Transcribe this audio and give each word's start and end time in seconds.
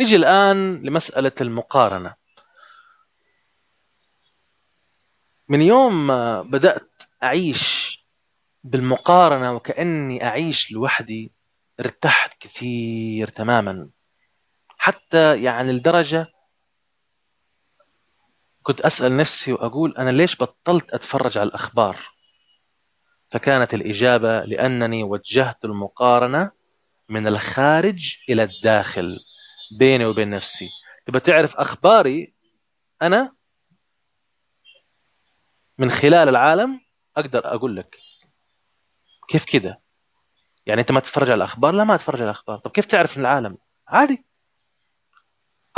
نجي 0.00 0.16
الآن 0.16 0.82
لمسألة 0.82 1.32
المقارنة. 1.40 2.14
من 5.48 5.62
يوم 5.62 6.06
ما 6.06 6.42
بدأت 6.42 7.02
أعيش 7.22 7.98
بالمقارنة 8.64 9.54
وكأني 9.54 10.24
أعيش 10.24 10.72
لوحدي 10.72 11.32
ارتحت 11.80 12.34
كثير 12.40 13.28
تماما. 13.28 13.90
حتى 14.68 15.42
يعني 15.42 15.72
لدرجة 15.72 16.26
كنت 18.62 18.80
أسأل 18.80 19.16
نفسي 19.16 19.52
وأقول 19.52 19.96
أنا 19.96 20.10
ليش 20.10 20.36
بطلت 20.36 20.94
أتفرج 20.94 21.38
على 21.38 21.48
الأخبار؟ 21.48 21.96
فكانت 23.30 23.74
الإجابة 23.74 24.40
لأنني 24.44 25.04
وجهت 25.04 25.64
المقارنة 25.64 26.50
من 27.08 27.26
الخارج 27.26 28.16
إلى 28.28 28.42
الداخل. 28.42 29.18
بيني 29.78 30.06
وبين 30.06 30.30
نفسي. 30.30 30.68
تبى 31.06 31.20
تعرف 31.20 31.56
أخباري؟ 31.56 32.34
أنا 33.02 33.36
من 35.78 35.90
خلال 35.90 36.28
العالم 36.28 36.80
أقدر 37.16 37.54
أقول 37.54 37.76
لك. 37.76 37.98
كيف 39.28 39.44
كده؟ 39.44 39.80
يعني 40.66 40.80
أنت 40.80 40.92
ما 40.92 41.00
تتفرج 41.00 41.30
على 41.30 41.38
الأخبار؟ 41.38 41.74
لا 41.74 41.84
ما 41.84 41.96
تتفرج 41.96 42.20
على 42.20 42.30
الأخبار. 42.30 42.58
طب 42.58 42.70
كيف 42.70 42.86
تعرف 42.86 43.16
من 43.16 43.20
العالم؟ 43.20 43.58
عادي. 43.88 44.24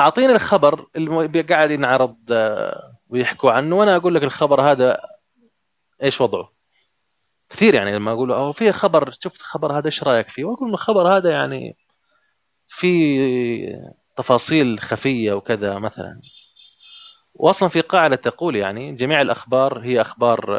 أعطيني 0.01 0.33
الخبر 0.33 0.87
اللي 0.97 1.43
قاعد 1.43 1.71
ينعرض 1.71 2.17
آه، 2.31 2.99
ويحكوا 3.09 3.53
عنه 3.53 3.77
وأنا 3.77 3.97
أقول 3.97 4.15
لك 4.15 4.23
الخبر 4.23 4.61
هذا 4.61 5.01
إيش 6.03 6.21
وضعه. 6.21 6.53
كثير 7.51 7.75
يعني 7.75 7.95
لما 7.97 8.13
أقول 8.13 8.33
أو 8.33 8.53
في 8.53 8.73
خبر 8.73 9.11
شفت 9.11 9.43
خبر 9.43 9.79
هذا 9.79 9.87
إيش 9.87 10.03
رأيك 10.03 10.29
فيه؟ 10.29 10.45
وأقول 10.45 10.71
الخبر 10.73 11.17
هذا 11.17 11.31
يعني 11.31 11.77
في 12.81 13.91
تفاصيل 14.17 14.79
خفية 14.81 15.33
وكذا 15.33 15.79
مثلا 15.79 16.21
واصلا 17.35 17.69
في 17.69 17.81
قاعدة 17.81 18.17
تقول 18.17 18.57
يعني 18.57 18.93
جميع 18.93 19.21
الأخبار 19.21 19.81
هي 19.81 20.01
أخبار 20.01 20.51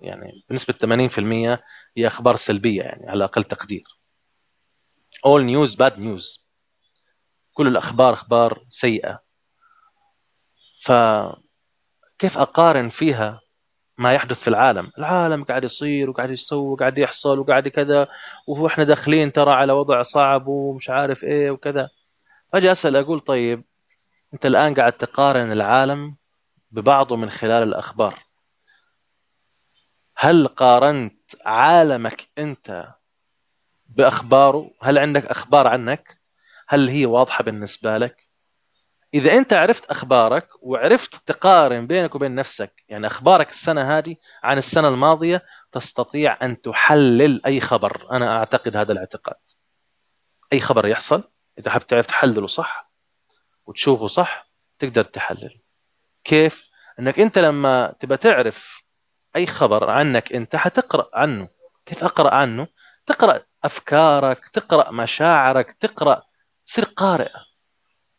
يعني 0.00 0.44
بنسبة 0.50 0.74
80% 0.74 1.60
هي 1.96 2.06
أخبار 2.06 2.36
سلبية 2.36 2.82
يعني 2.82 3.10
على 3.10 3.24
أقل 3.24 3.44
تقدير. 3.44 3.84
all 5.26 5.42
news 5.42 5.76
bad 5.76 5.98
news. 5.98 6.40
كل 7.52 7.66
الأخبار 7.66 8.12
أخبار 8.12 8.64
سيئة. 8.68 9.22
فكيف 10.82 12.38
أقارن 12.38 12.88
فيها 12.88 13.40
ما 14.00 14.14
يحدث 14.14 14.40
في 14.40 14.48
العالم. 14.48 14.92
العالم 14.98 15.44
قاعد 15.44 15.64
يصير 15.64 16.10
وقاعد 16.10 16.30
يسوي 16.30 16.68
وقاعد 16.68 16.98
يحصل 16.98 17.38
وقاعد 17.38 17.68
كذا 17.68 18.08
وإحنا 18.46 18.84
داخلين 18.84 19.32
ترى 19.32 19.52
على 19.52 19.72
وضع 19.72 20.02
صعب 20.02 20.46
ومش 20.46 20.90
عارف 20.90 21.24
إيه 21.24 21.50
وكذا. 21.50 21.88
فجأة 22.52 22.72
أسأل 22.72 22.96
أقول 22.96 23.20
طيب 23.20 23.64
أنت 24.34 24.46
الآن 24.46 24.74
قاعد 24.74 24.92
تقارن 24.92 25.52
العالم 25.52 26.16
ببعضه 26.70 27.16
من 27.16 27.30
خلال 27.30 27.62
الأخبار. 27.62 28.14
هل 30.16 30.46
قارنت 30.48 31.20
عالمك 31.44 32.28
أنت 32.38 32.94
بأخباره؟ 33.86 34.70
هل 34.82 34.98
عندك 34.98 35.26
أخبار 35.26 35.66
عنك؟ 35.66 36.18
هل 36.68 36.88
هي 36.88 37.06
واضحة 37.06 37.44
بالنسبة 37.44 37.98
لك؟ 37.98 38.29
إذا 39.14 39.32
أنت 39.32 39.52
عرفت 39.52 39.84
أخبارك 39.84 40.48
وعرفت 40.60 41.14
تقارن 41.26 41.86
بينك 41.86 42.14
وبين 42.14 42.34
نفسك 42.34 42.84
يعني 42.88 43.06
أخبارك 43.06 43.50
السنة 43.50 43.98
هذه 43.98 44.16
عن 44.42 44.58
السنة 44.58 44.88
الماضية 44.88 45.42
تستطيع 45.72 46.38
أن 46.42 46.60
تحلل 46.60 47.46
أي 47.46 47.60
خبر. 47.60 48.06
أنا 48.12 48.36
أعتقد 48.36 48.76
هذا 48.76 48.92
الاعتقاد. 48.92 49.36
أي 50.52 50.60
خبر 50.60 50.86
يحصل 50.86 51.30
إذا 51.58 51.70
حبيت 51.70 51.90
تعرف 51.90 52.06
تحلله 52.06 52.46
صح 52.46 52.90
وتشوفه 53.66 54.06
صح 54.06 54.50
تقدر 54.78 55.04
تحلل. 55.04 55.60
كيف؟ 56.24 56.70
أنك 56.98 57.20
أنت 57.20 57.38
لما 57.38 57.94
تبى 57.98 58.16
تعرف 58.16 58.84
أي 59.36 59.46
خبر 59.46 59.90
عنك 59.90 60.32
أنت 60.32 60.56
حتقرأ 60.56 61.10
عنه. 61.14 61.48
كيف 61.86 62.04
أقرأ 62.04 62.34
عنه؟ 62.34 62.66
تقرأ 63.06 63.40
أفكارك 63.64 64.48
تقرأ 64.48 64.90
مشاعرك 64.90 65.72
تقرأ 65.72 66.22
تصير 66.66 66.84
قارئ. 66.84 67.30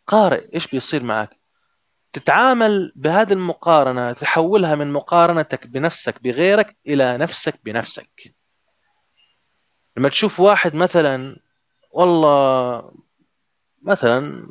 قارئ 0.07 0.53
إيش 0.56 0.67
بيصير 0.67 1.03
معك؟ 1.03 1.41
تتعامل 2.13 2.94
بهذه 2.95 3.34
المقارنة 3.34 4.13
تحولها 4.13 4.75
من 4.75 4.94
مقارنتك 4.94 5.67
بنفسك 5.67 6.23
بغيرك 6.23 6.78
إلى 6.88 7.17
نفسك 7.17 7.59
بنفسك. 7.63 8.35
لما 9.97 10.09
تشوف 10.09 10.40
واحد 10.40 10.75
مثلا 10.75 11.40
والله 11.91 12.91
مثلا 13.81 14.50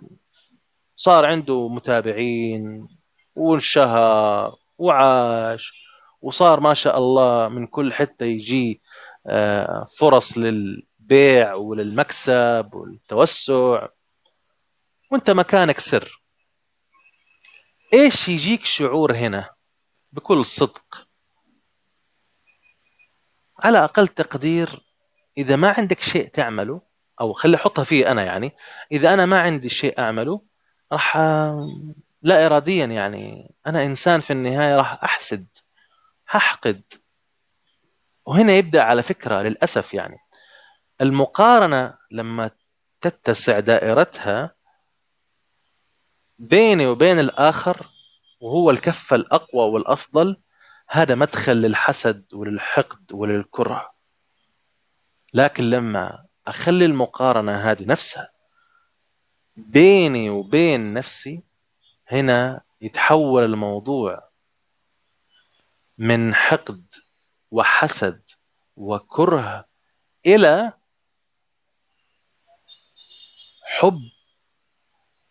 صار 0.96 1.24
عنده 1.24 1.68
متابعين 1.68 2.88
وانشهر 3.34 4.54
وعاش 4.78 5.72
وصار 6.22 6.60
ما 6.60 6.74
شاء 6.74 6.98
الله 6.98 7.48
من 7.48 7.66
كل 7.66 7.92
حتة 7.92 8.24
يجي 8.26 8.82
آه، 9.26 9.84
فرص 9.98 10.38
للبيع 10.38 11.54
وللمكسب 11.54 12.70
والتوسع. 12.74 13.86
وانت 15.10 15.30
مكانك 15.30 15.80
سر. 15.80 16.22
إيش 17.92 18.28
يجيك 18.28 18.64
شعور 18.64 19.16
هنا؟ 19.16 19.50
بكل 20.12 20.46
صدق. 20.46 21.08
على 23.58 23.84
أقل 23.84 24.08
تقدير 24.08 24.80
إذا 25.38 25.56
ما 25.56 25.74
عندك 25.78 26.00
شيء 26.00 26.28
تعمله 26.28 26.82
أو 27.20 27.32
خلي 27.32 27.56
أحطها 27.56 27.84
فيه 27.84 28.10
أنا 28.10 28.24
يعني 28.24 28.52
إذا 28.92 29.14
أنا 29.14 29.26
ما 29.26 29.40
عندي 29.40 29.68
شيء 29.68 29.98
أعمله 29.98 30.42
راح 30.92 31.16
لا 32.22 32.46
اراديا 32.46 32.86
يعني 32.86 33.54
أنا 33.66 33.84
إنسان 33.84 34.20
في 34.20 34.32
النهاية 34.32 34.76
راح 34.76 35.04
أحسد 35.04 35.46
هحقد. 36.28 36.82
وهنا 38.26 38.52
يبدأ 38.52 38.82
على 38.82 39.02
فكرة 39.02 39.42
للأسف 39.42 39.94
يعني. 39.94 40.18
المقارنة 41.00 41.98
لما 42.10 42.50
تتسع 43.00 43.60
دائرتها 43.60 44.59
بيني 46.40 46.86
وبين 46.86 47.18
الآخر 47.18 47.86
وهو 48.40 48.70
الكفة 48.70 49.16
الأقوى 49.16 49.70
والأفضل 49.70 50.36
هذا 50.88 51.14
مدخل 51.14 51.52
للحسد 51.52 52.34
وللحقد 52.34 53.12
وللكره. 53.12 53.92
لكن 55.34 55.70
لما 55.70 56.26
أخلي 56.46 56.84
المقارنة 56.84 57.56
هذه 57.56 57.84
نفسها 57.86 58.28
بيني 59.56 60.30
وبين 60.30 60.94
نفسي 60.94 61.42
هنا 62.06 62.60
يتحول 62.80 63.44
الموضوع 63.44 64.30
من 65.98 66.34
حقد 66.34 66.94
وحسد 67.50 68.22
وكره 68.76 69.68
إلى 70.26 70.72
حب 73.64 74.00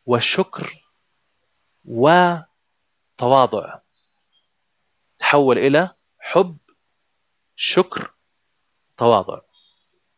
وشكر 0.06 0.89
وتواضع. 1.90 3.80
تحول 5.20 5.58
إلى 5.58 5.90
حب 6.20 6.58
شكر 7.56 8.14
تواضع. 8.98 9.40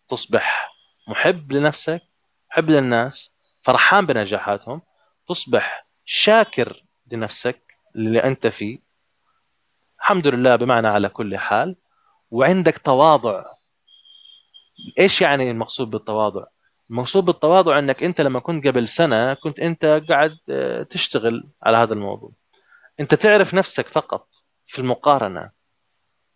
تصبح 0.07 0.75
محب 1.07 1.51
لنفسك 1.51 2.01
محب 2.51 2.69
للناس 2.69 3.35
فرحان 3.61 4.05
بنجاحاتهم. 4.05 4.81
تصبح 5.27 5.87
شاكر 6.05 6.83
لنفسك 7.11 7.61
اللي 7.95 8.23
أنت 8.23 8.47
فيه. 8.47 8.79
الحمد 9.99 10.27
لله 10.27 10.55
بمعنى 10.55 10.87
على 10.87 11.09
كل 11.09 11.37
حال. 11.37 11.75
وعندك 12.31 12.77
تواضع. 12.77 13.43
إيش 14.99 15.21
يعني 15.21 15.51
المقصود 15.51 15.89
بالتواضع؟ 15.89 16.45
المقصود 16.91 17.25
بالتواضع 17.25 17.79
انك 17.79 18.03
انت 18.03 18.21
لما 18.21 18.39
كنت 18.39 18.67
قبل 18.67 18.87
سنة 18.87 19.33
كنت 19.33 19.59
انت 19.59 20.01
قاعد 20.09 20.37
آه، 20.49 20.83
تشتغل 20.83 21.49
على 21.63 21.77
هذا 21.77 21.93
الموضوع. 21.93 22.31
انت 22.99 23.15
تعرف 23.15 23.53
نفسك 23.53 23.87
فقط 23.87 24.27
في 24.65 24.79
المقارنة. 24.79 25.51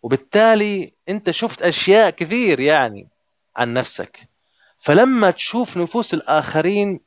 وبالتالي 0.02 0.94
انت 1.08 1.30
شفت 1.30 1.62
أشياء 1.62 2.10
كثير 2.10 2.60
يعني 2.60 3.08
عن 3.56 3.74
نفسك. 3.74 4.28
فلما 4.76 5.30
تشوف 5.30 5.76
نفوس 5.76 6.14
الآخرين 6.14 7.00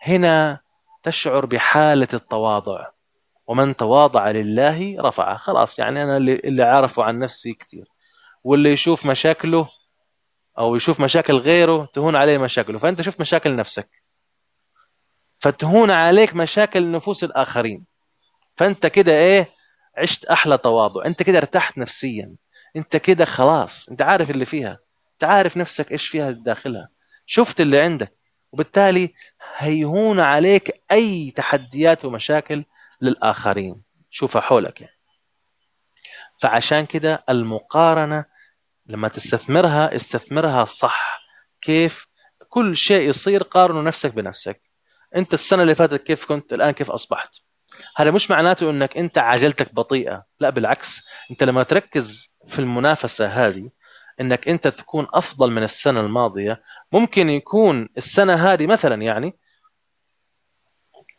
هنا 0.00 0.60
تشعر 1.02 1.46
بحالة 1.46 2.08
التواضع. 2.14 2.86
ومن 3.46 3.76
تواضع 3.76 4.30
لله 4.30 4.96
رفعه. 5.00 5.36
خلاص 5.36 5.78
يعني 5.78 6.02
أنا 6.02 6.16
اللي, 6.16 6.34
اللي 6.34 6.62
عارفه 6.62 7.04
عن 7.04 7.18
نفسي 7.18 7.52
كثير. 7.52 7.88
واللي 8.44 8.72
يشوف 8.72 9.06
مشاكله 9.06 9.68
أو 10.58 10.76
يشوف 10.76 11.00
مشاكل 11.00 11.36
غيره 11.36 11.88
تهون 11.92 12.16
عليه 12.16 12.38
مشاكله. 12.38 12.78
فأنت 12.78 13.02
شفت 13.02 13.20
مشاكل 13.20 13.56
نفسك. 13.56 13.88
فتهون 15.38 15.90
عليك 15.90 16.34
مشاكل 16.34 16.92
نفوس 16.92 17.24
الآخرين. 17.24 17.84
فأنت 18.56 18.86
كده 18.86 19.12
إيه 19.12 19.48
عشت 19.98 20.24
أحلى 20.24 20.58
تواضع. 20.58 21.04
أنت 21.06 21.22
كده 21.22 21.38
ارتحت 21.38 21.78
نفسيا. 21.78 22.34
أنت 22.76 22.96
كده 22.96 23.24
خلاص. 23.24 23.88
أنت 23.88 24.02
عارف 24.02 24.30
اللي 24.30 24.44
فيها. 24.44 24.78
أنت 25.12 25.24
عارف 25.24 25.56
نفسك 25.56 25.92
إيش 25.92 26.08
فيها 26.08 26.30
داخلها. 26.30 26.88
شفت 27.26 27.60
اللي 27.60 27.80
عندك. 27.80 28.16
وبالتالي 28.52 29.14
هيهون 29.56 30.20
عليك 30.20 30.82
أي 30.90 31.30
تحديات 31.30 32.04
ومشاكل 32.04 32.64
للآخرين. 33.02 33.82
شوفها 34.10 34.42
حولك 34.42 34.80
يعني. 34.80 34.96
فعشان 36.38 36.86
كده 36.86 37.24
المقارنة 37.28 38.24
لما 38.88 39.08
تستثمرها 39.08 39.96
استثمرها 39.96 40.64
صح. 40.64 41.20
كيف؟ 41.60 42.06
كل 42.48 42.76
شيء 42.76 43.08
يصير 43.08 43.42
قارنوا 43.42 43.82
نفسك 43.82 44.14
بنفسك. 44.14 44.62
أنت 45.16 45.34
السنة 45.34 45.62
اللي 45.62 45.74
فاتت 45.74 46.02
كيف 46.02 46.24
كنت 46.24 46.52
الآن 46.52 46.70
كيف 46.70 46.90
أصبحت؟ 46.90 47.34
هذا 47.96 48.10
مش 48.10 48.30
معناته 48.30 48.70
إنك 48.70 48.96
أنت 48.96 49.18
عجلتك 49.18 49.74
بطيئة. 49.74 50.24
لا 50.40 50.50
بالعكس. 50.50 51.02
أنت 51.30 51.42
لما 51.42 51.62
تركز 51.62 52.34
في 52.46 52.58
المنافسة 52.58 53.26
هذه 53.26 53.70
إنك 54.20 54.48
أنت 54.48 54.68
تكون 54.68 55.06
أفضل 55.14 55.50
من 55.50 55.62
السنة 55.62 56.00
الماضية. 56.00 56.62
ممكن 56.92 57.30
يكون 57.30 57.88
السنة 57.96 58.34
هذه 58.34 58.66
مثلا 58.66 59.02
يعني 59.02 59.38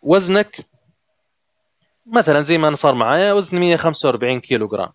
وزنك 0.01 0.57
مثلا 2.05 2.41
زي 2.41 2.57
ما 2.57 2.75
صار 2.75 2.95
معايا 2.95 3.33
وزني 3.33 3.59
145 3.59 4.39
كيلو 4.39 4.67
جرام 4.67 4.89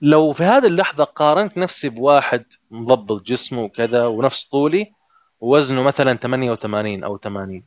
لو 0.00 0.32
في 0.32 0.42
هذه 0.42 0.66
اللحظة 0.66 1.04
قارنت 1.04 1.58
نفسي 1.58 1.88
بواحد 1.88 2.44
مضبط 2.70 3.22
جسمه 3.22 3.62
وكذا 3.62 4.06
ونفس 4.06 4.44
طولي 4.44 4.92
ووزنه 5.40 5.82
مثلا 5.82 6.14
88 6.14 7.04
أو 7.04 7.16
80 7.16 7.64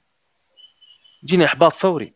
يجيني 1.23 1.45
إحباط 1.45 1.73
فوري. 1.73 2.13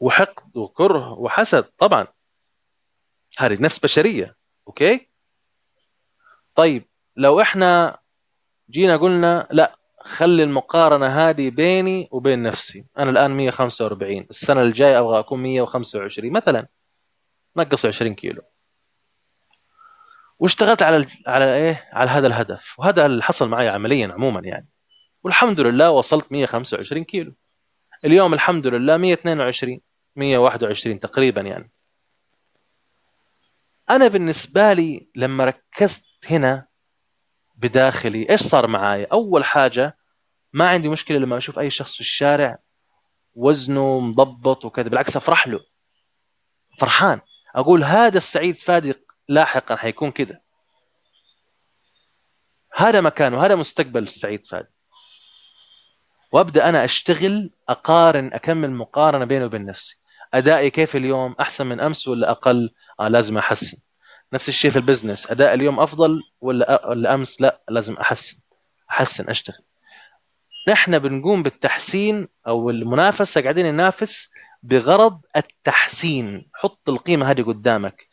وحقد 0.00 0.56
وكره 0.56 1.12
وحسد 1.12 1.62
طبعا. 1.62 2.06
هذه 3.38 3.62
نفس 3.62 3.78
بشرية 3.78 4.36
okay؟ 4.68 5.08
طيب 6.54 6.84
لو 7.16 7.40
إحنا 7.40 7.98
جينا 8.70 8.96
قلنا 8.96 9.48
لا 9.50 9.78
خلي 10.00 10.42
المقارنة 10.42 11.06
هذه 11.06 11.50
بيني 11.50 12.08
وبين 12.12 12.42
نفسي. 12.42 12.86
أنا 12.98 13.10
الآن 13.10 13.30
145 13.30 14.26
السنة 14.30 14.62
الجاية 14.62 14.98
أبغى 14.98 15.18
أكون 15.18 15.42
125 15.42 16.32
مثلا. 16.32 16.68
نقص 17.56 17.86
20 17.86 18.14
كيلو. 18.14 18.42
واشتغلت 20.42 20.82
على 20.82 21.06
على 21.26 21.54
إيه؟ 21.54 21.88
على 21.92 22.10
هذا 22.10 22.26
الهدف. 22.26 22.78
وهذا 22.78 23.06
اللي 23.06 23.22
حصل 23.22 23.48
معي 23.48 23.68
عمليا 23.68 24.12
عموما 24.12 24.40
يعني. 24.44 24.68
والحمد 25.22 25.60
لله 25.60 25.90
وصلت 25.90 26.32
125 26.32 27.04
كيلو. 27.04 27.34
اليوم 28.04 28.34
الحمد 28.34 28.66
لله 28.66 28.96
122 28.96 29.80
121 30.16 30.98
تقريبا 30.98 31.40
يعني. 31.40 31.72
أنا 33.90 34.08
بالنسبة 34.08 34.72
لي 34.72 35.10
لما 35.16 35.44
ركزت 35.44 36.04
هنا 36.30 36.66
بداخلي 37.54 38.30
إيش 38.30 38.42
صار 38.42 38.66
معاي؟ 38.66 39.04
أول 39.04 39.44
حاجة 39.44 39.98
ما 40.52 40.68
عندي 40.68 40.88
مشكلة 40.88 41.18
لما 41.18 41.36
أشوف 41.36 41.58
أي 41.58 41.70
شخص 41.70 41.94
في 41.94 42.00
الشارع 42.00 42.58
وزنه 43.34 44.00
مضبط 44.00 44.64
وكذا 44.64 44.88
بالعكس 44.88 45.16
أفرح 45.16 45.48
له. 45.48 45.60
فرحان. 46.78 47.20
أقول 47.54 47.84
هذا 47.84 48.18
السعيد 48.18 48.56
فادي 48.56 48.94
لاحقا 49.28 49.76
حيكون 49.76 50.10
كذا. 50.10 50.40
هذا 52.76 53.00
مكانه 53.00 53.46
هذا 53.46 53.54
مستقبل 53.54 54.02
السعيد 54.02 54.44
فادي 54.44 54.68
وأبدأ 56.32 56.68
أنا 56.68 56.84
أشتغل 56.84 57.50
أقارن 57.68 58.32
أكمل 58.32 58.70
مقارنة 58.70 59.24
بيني 59.24 59.44
وبين 59.44 59.66
نفسي. 59.66 60.00
أدائي 60.34 60.70
كيف 60.70 60.96
اليوم؟ 60.96 61.36
أحسن 61.40 61.66
من 61.66 61.80
أمس 61.80 62.08
ولا 62.08 62.30
أقل؟ 62.30 62.70
آه 63.00 63.08
لازم 63.08 63.38
أحسن. 63.38 63.76
نفس 64.32 64.48
الشيء 64.48 64.70
في 64.70 64.76
البزنس. 64.76 65.30
أداء 65.30 65.54
اليوم 65.54 65.80
أفضل 65.80 66.22
ولا 66.40 66.86
ولا 66.86 67.14
أمس؟ 67.14 67.40
لا 67.40 67.60
لازم 67.68 67.94
أحسن. 67.94 68.36
أحسن 68.90 69.30
أشتغل. 69.30 69.64
نحن 70.68 70.98
بنقوم 70.98 71.42
بالتحسين 71.42 72.28
أو 72.46 72.70
المنافسة 72.70 73.42
قاعدين 73.42 73.66
ننافس 73.66 74.30
بغرض 74.62 75.20
التحسين. 75.36 76.50
حط 76.54 76.88
القيمة 76.88 77.30
هذه 77.30 77.42
قدامك. 77.42 78.08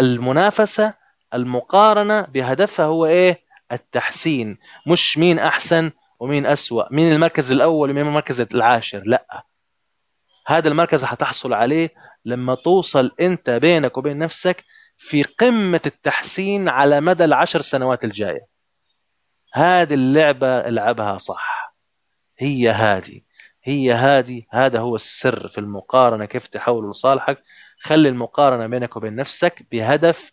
المنافسة 0.00 0.94
المقارنة 1.34 2.20
بهدفها 2.22 2.86
هو 2.86 3.06
إيه؟ 3.06 3.40
التحسين. 3.72 4.58
مش 4.86 5.18
مين 5.18 5.38
أحسن 5.38 5.90
ومين 6.20 6.46
أسوأ. 6.46 6.92
مين 6.92 7.12
المركز 7.12 7.52
الأول 7.52 7.90
ومين 7.90 8.06
المركز 8.06 8.40
العاشر. 8.40 9.02
لأ. 9.06 9.44
هذا 10.46 10.68
المركز 10.68 11.04
حتحصل 11.04 11.52
عليه 11.52 11.90
لما 12.24 12.54
توصل 12.54 13.10
أنت 13.20 13.50
بينك 13.50 13.98
وبين 13.98 14.18
نفسك 14.18 14.64
في 14.96 15.22
قمة 15.22 15.80
التحسين 15.86 16.68
على 16.68 17.00
مدى 17.00 17.24
العشر 17.24 17.60
سنوات 17.60 18.04
الجاية. 18.04 18.46
هذه 19.54 19.94
اللعبة 19.94 20.46
العبها 20.46 21.18
صح. 21.18 21.74
هي 22.38 22.70
هذه. 22.70 23.20
هي 23.62 23.92
هذه. 23.92 24.42
هذا 24.50 24.78
هو 24.78 24.94
السر 24.94 25.48
في 25.48 25.58
المقارنة 25.58 26.24
كيف 26.24 26.46
تحول 26.46 26.90
لصالحك 26.90 27.42
خلي 27.82 28.08
المقارنة 28.08 28.66
بينك 28.66 28.96
وبين 28.96 29.14
نفسك 29.16 29.66
بهدف 29.72 30.32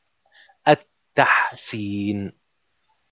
التحسين. 0.68 2.47